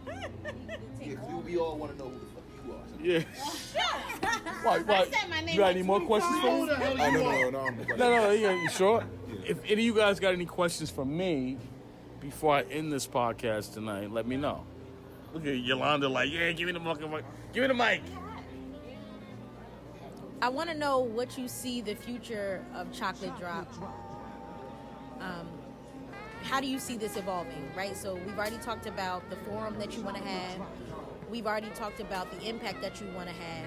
[1.45, 3.01] we all want to know who the fuck you are.
[3.01, 3.23] Yeah.
[4.63, 6.59] Why, why, I said my name you got any more questions for me?
[6.59, 7.95] Who the hell I you no, no, no, no.
[7.95, 8.31] No, no, no.
[8.31, 9.05] You, you sure?
[9.45, 11.57] If any of you guys got any questions for me
[12.19, 14.65] before I end this podcast tonight, let me know.
[15.33, 17.23] Look at Yolanda, like, yeah, give me the fucking mic.
[17.53, 18.01] Give me the mic.
[20.41, 23.71] I want to know what you see the future of Chocolate Drop.
[25.21, 25.47] Um,
[26.43, 27.95] how do you see this evolving, right?
[27.95, 30.61] So we've already talked about the forum that you want to have.
[31.29, 33.65] We've already talked about the impact that you want to have.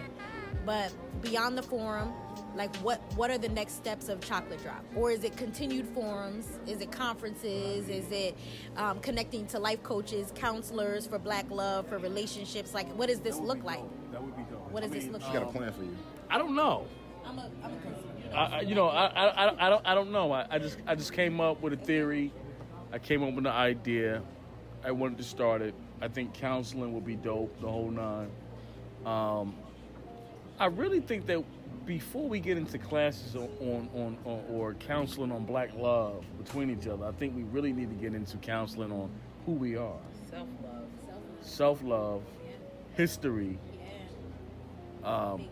[0.65, 2.13] But beyond the forum,
[2.55, 4.85] like what what are the next steps of Chocolate Drop?
[4.95, 6.47] Or is it continued forums?
[6.67, 7.89] Is it conferences?
[7.89, 8.37] Is it
[8.77, 12.75] um, connecting to life coaches, counselors for Black love, for relationships?
[12.75, 13.83] Like, what does this look like?
[14.13, 14.71] That would be dope.
[14.71, 15.41] What does this look She like?
[15.41, 15.97] got a plan for you.
[16.31, 16.87] I don't know.
[17.25, 20.33] I'm a, I'm a I, I, you know, I, I, I, don't, I don't know.
[20.33, 22.33] I, I just, I just came up with a theory.
[22.93, 24.23] I came up with an idea.
[24.85, 25.75] I wanted to start it.
[26.01, 28.31] I think counseling would be dope, the whole nine.
[29.07, 29.55] Um,
[30.59, 31.43] I really think that
[31.87, 36.71] before we get into classes on, on, on, on or counseling on black love between
[36.71, 39.11] each other, I think we really need to get into counseling on
[39.47, 39.97] who we are,
[40.31, 40.85] Self love.
[41.41, 42.23] self love,
[42.95, 43.59] history,
[45.03, 45.47] um,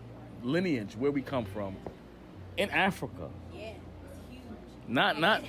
[0.44, 1.76] lineage, where we come from,
[2.56, 3.28] in Africa.
[3.52, 3.78] Yeah, it's
[4.30, 4.42] huge.
[4.86, 5.42] Not And not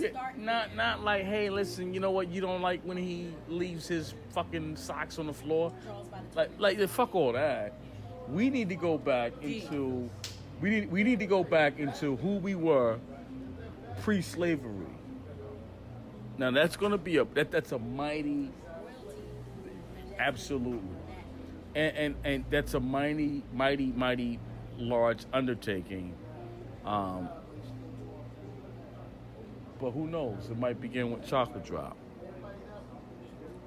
[0.00, 2.28] it has to start not not like hey listen you know what?
[2.28, 5.72] You don't like when he leaves his fucking socks on the floor?
[6.34, 7.74] Like like the fuck all that.
[8.28, 10.10] We need to go back into
[10.60, 12.98] we need we need to go back into who we were
[14.02, 14.86] pre-slavery.
[16.38, 18.50] Now that's gonna be a that that's a mighty
[20.18, 20.96] absolutely.
[21.74, 24.38] And and, and that's a mighty mighty mighty
[24.78, 26.14] large undertaking.
[26.84, 27.28] Um
[29.80, 30.48] but who knows?
[30.50, 31.96] It might begin with chocolate drop.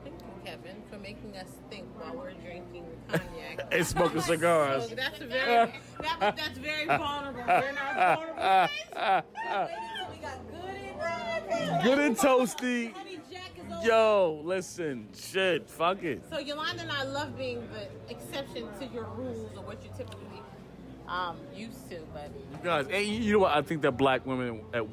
[0.03, 3.67] Thank you, Kevin, for making us think while we're drinking cognac.
[3.71, 4.89] And smoking cigars.
[4.89, 7.43] So that's very that, that's very vulnerable.
[7.45, 9.23] We're our vulnerable.
[10.11, 12.93] We got good and Good and toasty.
[12.93, 13.85] Honey Jack is over.
[13.87, 16.23] Yo, listen, shit, fuck it.
[16.29, 20.41] So Yolanda and I love being the exception to your rules or what you typically
[21.07, 23.51] um, used to, but You guys, and you you know what?
[23.55, 24.85] I think that black women, at,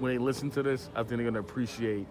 [0.00, 2.06] when they listen to this, I think they're gonna appreciate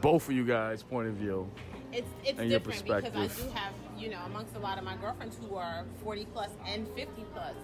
[0.00, 1.48] both of you guys' point of view.
[1.92, 4.84] it's it's And your different because I do have you know amongst a lot of
[4.84, 7.54] my girlfriends who are 40 plus and 50 plus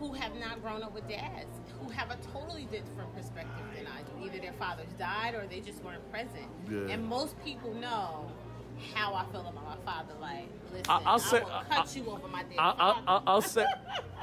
[0.00, 4.00] who have not grown up with dads who have a totally different perspective than I
[4.02, 4.26] do.
[4.26, 6.48] Either their fathers died or they just weren't present.
[6.70, 6.92] Yeah.
[6.94, 8.30] And most people know
[8.94, 10.14] how I feel about my father.
[10.20, 12.70] Like, listen, I- I'll I say- will I- cut I- you over my dead I,
[12.70, 13.16] I.
[13.16, 13.66] I, I'll say,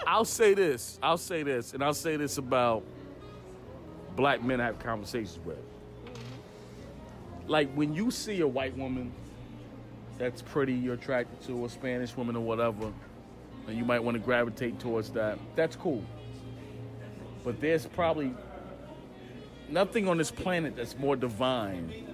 [0.07, 0.97] I'll say this.
[1.03, 2.83] I'll say this, and I'll say this about
[4.17, 5.59] black men have conversations with.
[7.47, 9.13] Like when you see a white woman
[10.17, 12.91] that's pretty, you're attracted to, a Spanish woman or whatever,
[13.67, 15.39] and you might want to gravitate towards that.
[15.55, 16.03] That's cool.
[17.45, 18.33] But there's probably
[19.69, 22.07] nothing on this planet that's more divine,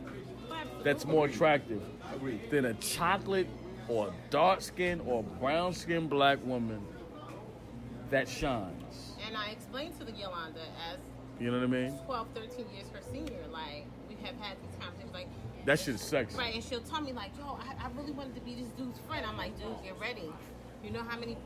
[0.84, 1.82] that's more attractive
[2.52, 3.48] than a chocolate
[3.88, 6.86] or dark skin or brown skinned black woman
[8.12, 9.14] that shines.
[9.26, 10.62] And I explained to the Yolanda
[10.92, 11.00] as
[11.40, 12.00] You know what I mean?
[12.06, 15.28] 12, 13 years her senior, like, we have had these conversations, like,
[15.66, 16.38] That shit is sexy.
[16.38, 19.00] right, and she'll tell me, like, yo, I, I really wanted to be this dude's
[19.08, 19.26] friend.
[19.26, 20.32] I'm like, dude, get ready.
[20.84, 21.38] You know how many,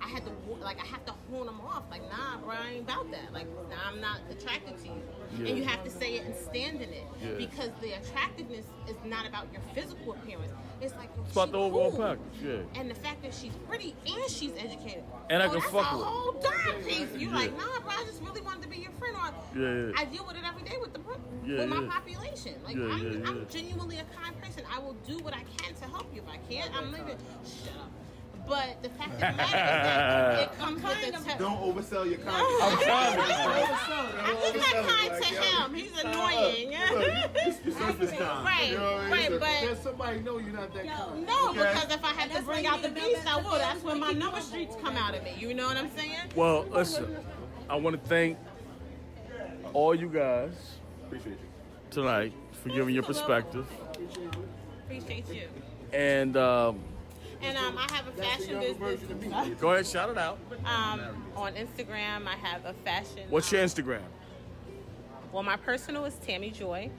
[0.00, 1.84] I had to, like, I have to hone them off.
[1.90, 3.32] Like, nah, bro, I ain't about that.
[3.32, 5.02] Like, nah, I'm not attracted to you.
[5.38, 5.48] Yeah.
[5.48, 7.04] And you have to say it and stand in it.
[7.22, 7.32] Yeah.
[7.38, 10.52] Because the attractiveness is not about your physical appearance.
[10.80, 12.00] It's like, It's about the overall cool.
[12.00, 12.80] package, yeah.
[12.80, 15.04] And the fact that she's pretty and she's educated.
[15.30, 16.10] And I Oh, can that's fuck a with her.
[16.10, 17.12] whole dime piece.
[17.16, 17.34] You Yeah.
[17.34, 19.16] like, nah, bro, I just really wanted to be your friend.
[19.16, 19.92] Or.
[19.96, 22.54] I deal with it every day with the with my population.
[22.64, 23.22] Like I'm.
[23.26, 24.64] I'm genuinely a kind person.
[24.70, 26.22] I will do what I can to help you.
[26.22, 27.90] If I can't, I'm even shut up.
[28.48, 32.04] But the fact of the matter is that it comes with the te- Don't oversell
[32.08, 32.26] your I'm
[32.70, 32.82] content.
[32.82, 33.16] trying.
[33.16, 35.74] Don't I'm oversell just not kind to yo, him.
[35.74, 36.68] He's annoying.
[37.44, 38.44] It's your surface time.
[38.44, 39.10] Right, You know what I mean?
[39.12, 41.26] right, So- but- Let somebody know you're not that kind.
[41.26, 41.58] No, Okay.
[41.58, 43.58] because if I had to bring out the beast, I that- will.
[43.58, 44.42] That's when my number going.
[44.42, 45.34] streets come out of me.
[45.38, 46.16] You know what I'm saying?
[46.36, 47.16] Well, listen,
[47.68, 48.38] I want to thank
[49.72, 50.52] all you guys
[51.04, 51.38] Appreciate you.
[51.90, 52.32] tonight
[52.62, 53.66] for giving your perspective.
[54.84, 55.48] Appreciate you.
[55.92, 56.80] And um,
[57.42, 59.60] And um, I have a fashion business.
[59.60, 60.38] go ahead, shout it out.
[60.64, 61.00] Um,
[61.36, 63.24] on Instagram, I have a fashion.
[63.30, 64.00] What's your um, Instagram?
[65.32, 66.90] Well, my personal is Tammy Joy,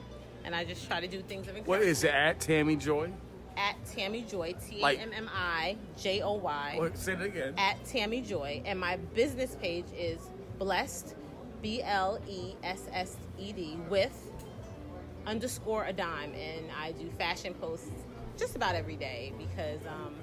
[0.43, 3.11] and I just try to do things of What is it at Tammy Joy?
[3.57, 6.75] At Tammy Joy, T A Like- M M I J O Y.
[6.77, 7.55] What- Say it again.
[7.57, 10.19] At Tammy Joy, and my business page is
[10.59, 11.15] Blessed,
[11.61, 14.13] B L E S S E D, with
[15.25, 17.89] underscore a dime, and I do fashion posts
[18.37, 20.15] just about every day because um,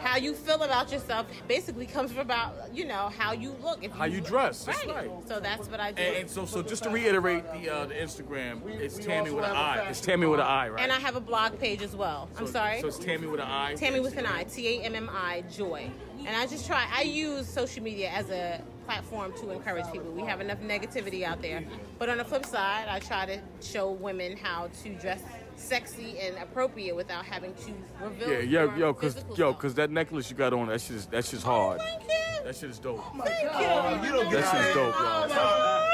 [0.00, 3.92] how you feel about yourself basically comes from about you know how you look, if
[3.92, 5.08] How you dress, that's right.
[5.08, 5.28] right.
[5.28, 6.02] So that's what I do.
[6.02, 9.56] And, and so, so just to reiterate the uh, the Instagram, it's Tammy with an
[9.56, 9.88] I.
[9.88, 10.82] It's Tammy with an I, right?
[10.82, 12.28] And I have a blog page as well.
[12.36, 12.80] I'm sorry.
[12.80, 13.74] So it's Tammy with an I.
[13.74, 15.90] Tammy with an I, T A M M I, Joy.
[16.26, 20.10] And I just try, I use social media as a platform to encourage people.
[20.12, 21.62] We have enough negativity out there.
[21.98, 25.22] But on the flip side, I try to show women how to dress
[25.58, 29.90] sexy and appropriate without having to reveal Yeah, yo, your yo, cause yo, cause that
[29.90, 31.80] necklace you got on, that shit is that shit's hard.
[31.80, 32.44] Oh, thank you.
[32.44, 33.04] That shit is dope.
[33.24, 33.48] Thank you.
[33.52, 35.88] Oh, you don't get That shit's dope, oh, yo.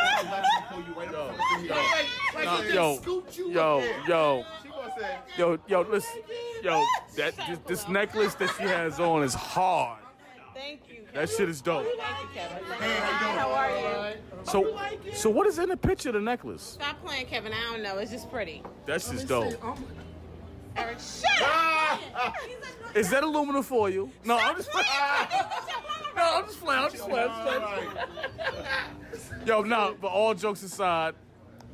[1.64, 1.80] Yo,
[2.46, 2.98] oh,
[3.50, 6.22] yo, yo, She yo, yo, listen,
[6.62, 6.84] yo,
[7.16, 10.03] that this, this necklace that she has on is hard.
[10.54, 11.04] Thank you.
[11.12, 11.84] That shit is dope.
[11.84, 12.64] Thank you, Kevin.
[12.64, 14.16] Hi, how are you?
[14.44, 14.78] So,
[15.12, 16.62] so what is in the picture of the necklace?
[16.62, 17.52] Stop playing, Kevin.
[17.52, 17.98] I don't know.
[17.98, 18.62] It's just pretty.
[18.86, 19.54] That's just dope.
[20.76, 22.34] Eric, shut up.
[22.94, 24.10] Is that aluminum foil?
[24.24, 24.86] No, I'm just playing.
[26.16, 26.84] No, I'm just playing.
[26.84, 27.28] I'm just playing.
[27.28, 27.96] I'm just
[28.36, 29.46] playing.
[29.46, 31.16] Yo, no, but all jokes aside,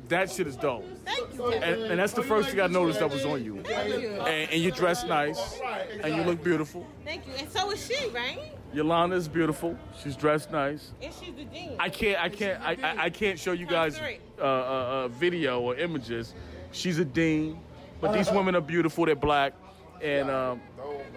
[0.07, 0.83] that shit is dope.
[1.05, 3.61] Thank you, And, and that's the first thing I noticed that was on you.
[3.61, 4.09] Thank you.
[4.09, 5.59] And, and you dress nice,
[6.03, 6.87] and you look beautiful.
[7.05, 7.33] Thank you.
[7.37, 8.39] And so is she, right?
[8.73, 9.77] Yolanda is beautiful.
[10.01, 10.91] She's dressed nice.
[11.01, 11.75] And she's the dean.
[11.79, 15.59] I can't, I can't, I, I, I can't show you guys uh, uh, uh, video
[15.59, 16.33] or images.
[16.71, 17.59] She's a dean,
[17.99, 19.05] but these women are beautiful.
[19.05, 19.53] They're black,
[20.01, 20.61] and um,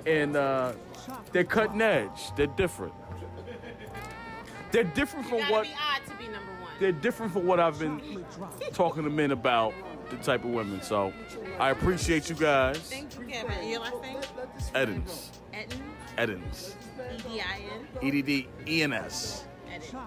[0.04, 0.72] and uh,
[1.32, 2.34] they're cutting edge.
[2.36, 2.92] They're different.
[4.72, 6.30] They're different from what be be
[6.80, 8.24] they're different from what I've been
[8.72, 9.72] talking to men about
[10.10, 10.82] the type of women.
[10.82, 11.12] So
[11.60, 12.78] I appreciate you guys.
[12.78, 13.68] Thank you, Kevin.
[13.68, 14.18] Your last name?
[14.74, 15.83] Edens, Etten.
[16.18, 17.86] Edens, E-D-I-N.
[18.02, 19.46] E D D E N S.
[19.70, 20.06] Etten.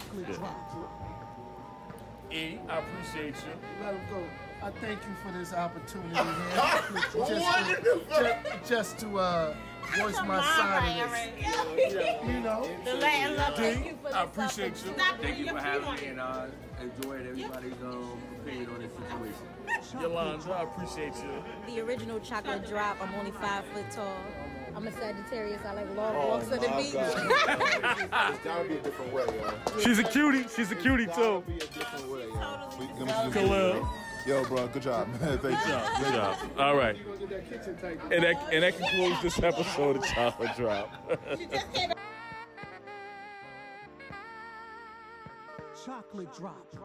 [2.32, 3.84] E, I appreciate you.
[3.84, 4.24] Let him go.
[4.62, 6.26] I thank you for this opportunity here.
[7.28, 9.56] just, to, just, just to uh,
[9.98, 12.24] voice my side of this.
[12.28, 13.56] You know, The Latin love.
[13.56, 14.94] Thank you for I appreciate you.
[15.22, 16.48] Thank you for having me, and I
[16.82, 20.02] enjoyed everybody's um, opinion on this situation.
[20.02, 21.74] Yolanda, I appreciate you.
[21.74, 22.98] The original chocolate drop.
[23.02, 24.18] I'm only five foot tall.
[24.78, 25.62] I'm a Sagittarius.
[25.66, 26.94] I like long Oh, walks on the beach.
[26.94, 27.08] God.
[28.36, 29.80] It's gotta be a different way, yo.
[29.80, 30.46] She's a cutie.
[30.56, 31.44] She's a cutie It's too.
[31.44, 32.70] gotta be a different way, yo.
[32.80, 33.74] We- let me see this Khalil.
[33.74, 33.90] video.
[34.28, 35.20] Yo, bro, good job, man.
[35.40, 36.04] Thank you.
[36.06, 36.38] Good job.
[36.60, 36.96] All right.
[38.12, 40.90] And that, and that concludes this episode of Chocolate Drop.
[45.86, 46.76] Chocolate drop.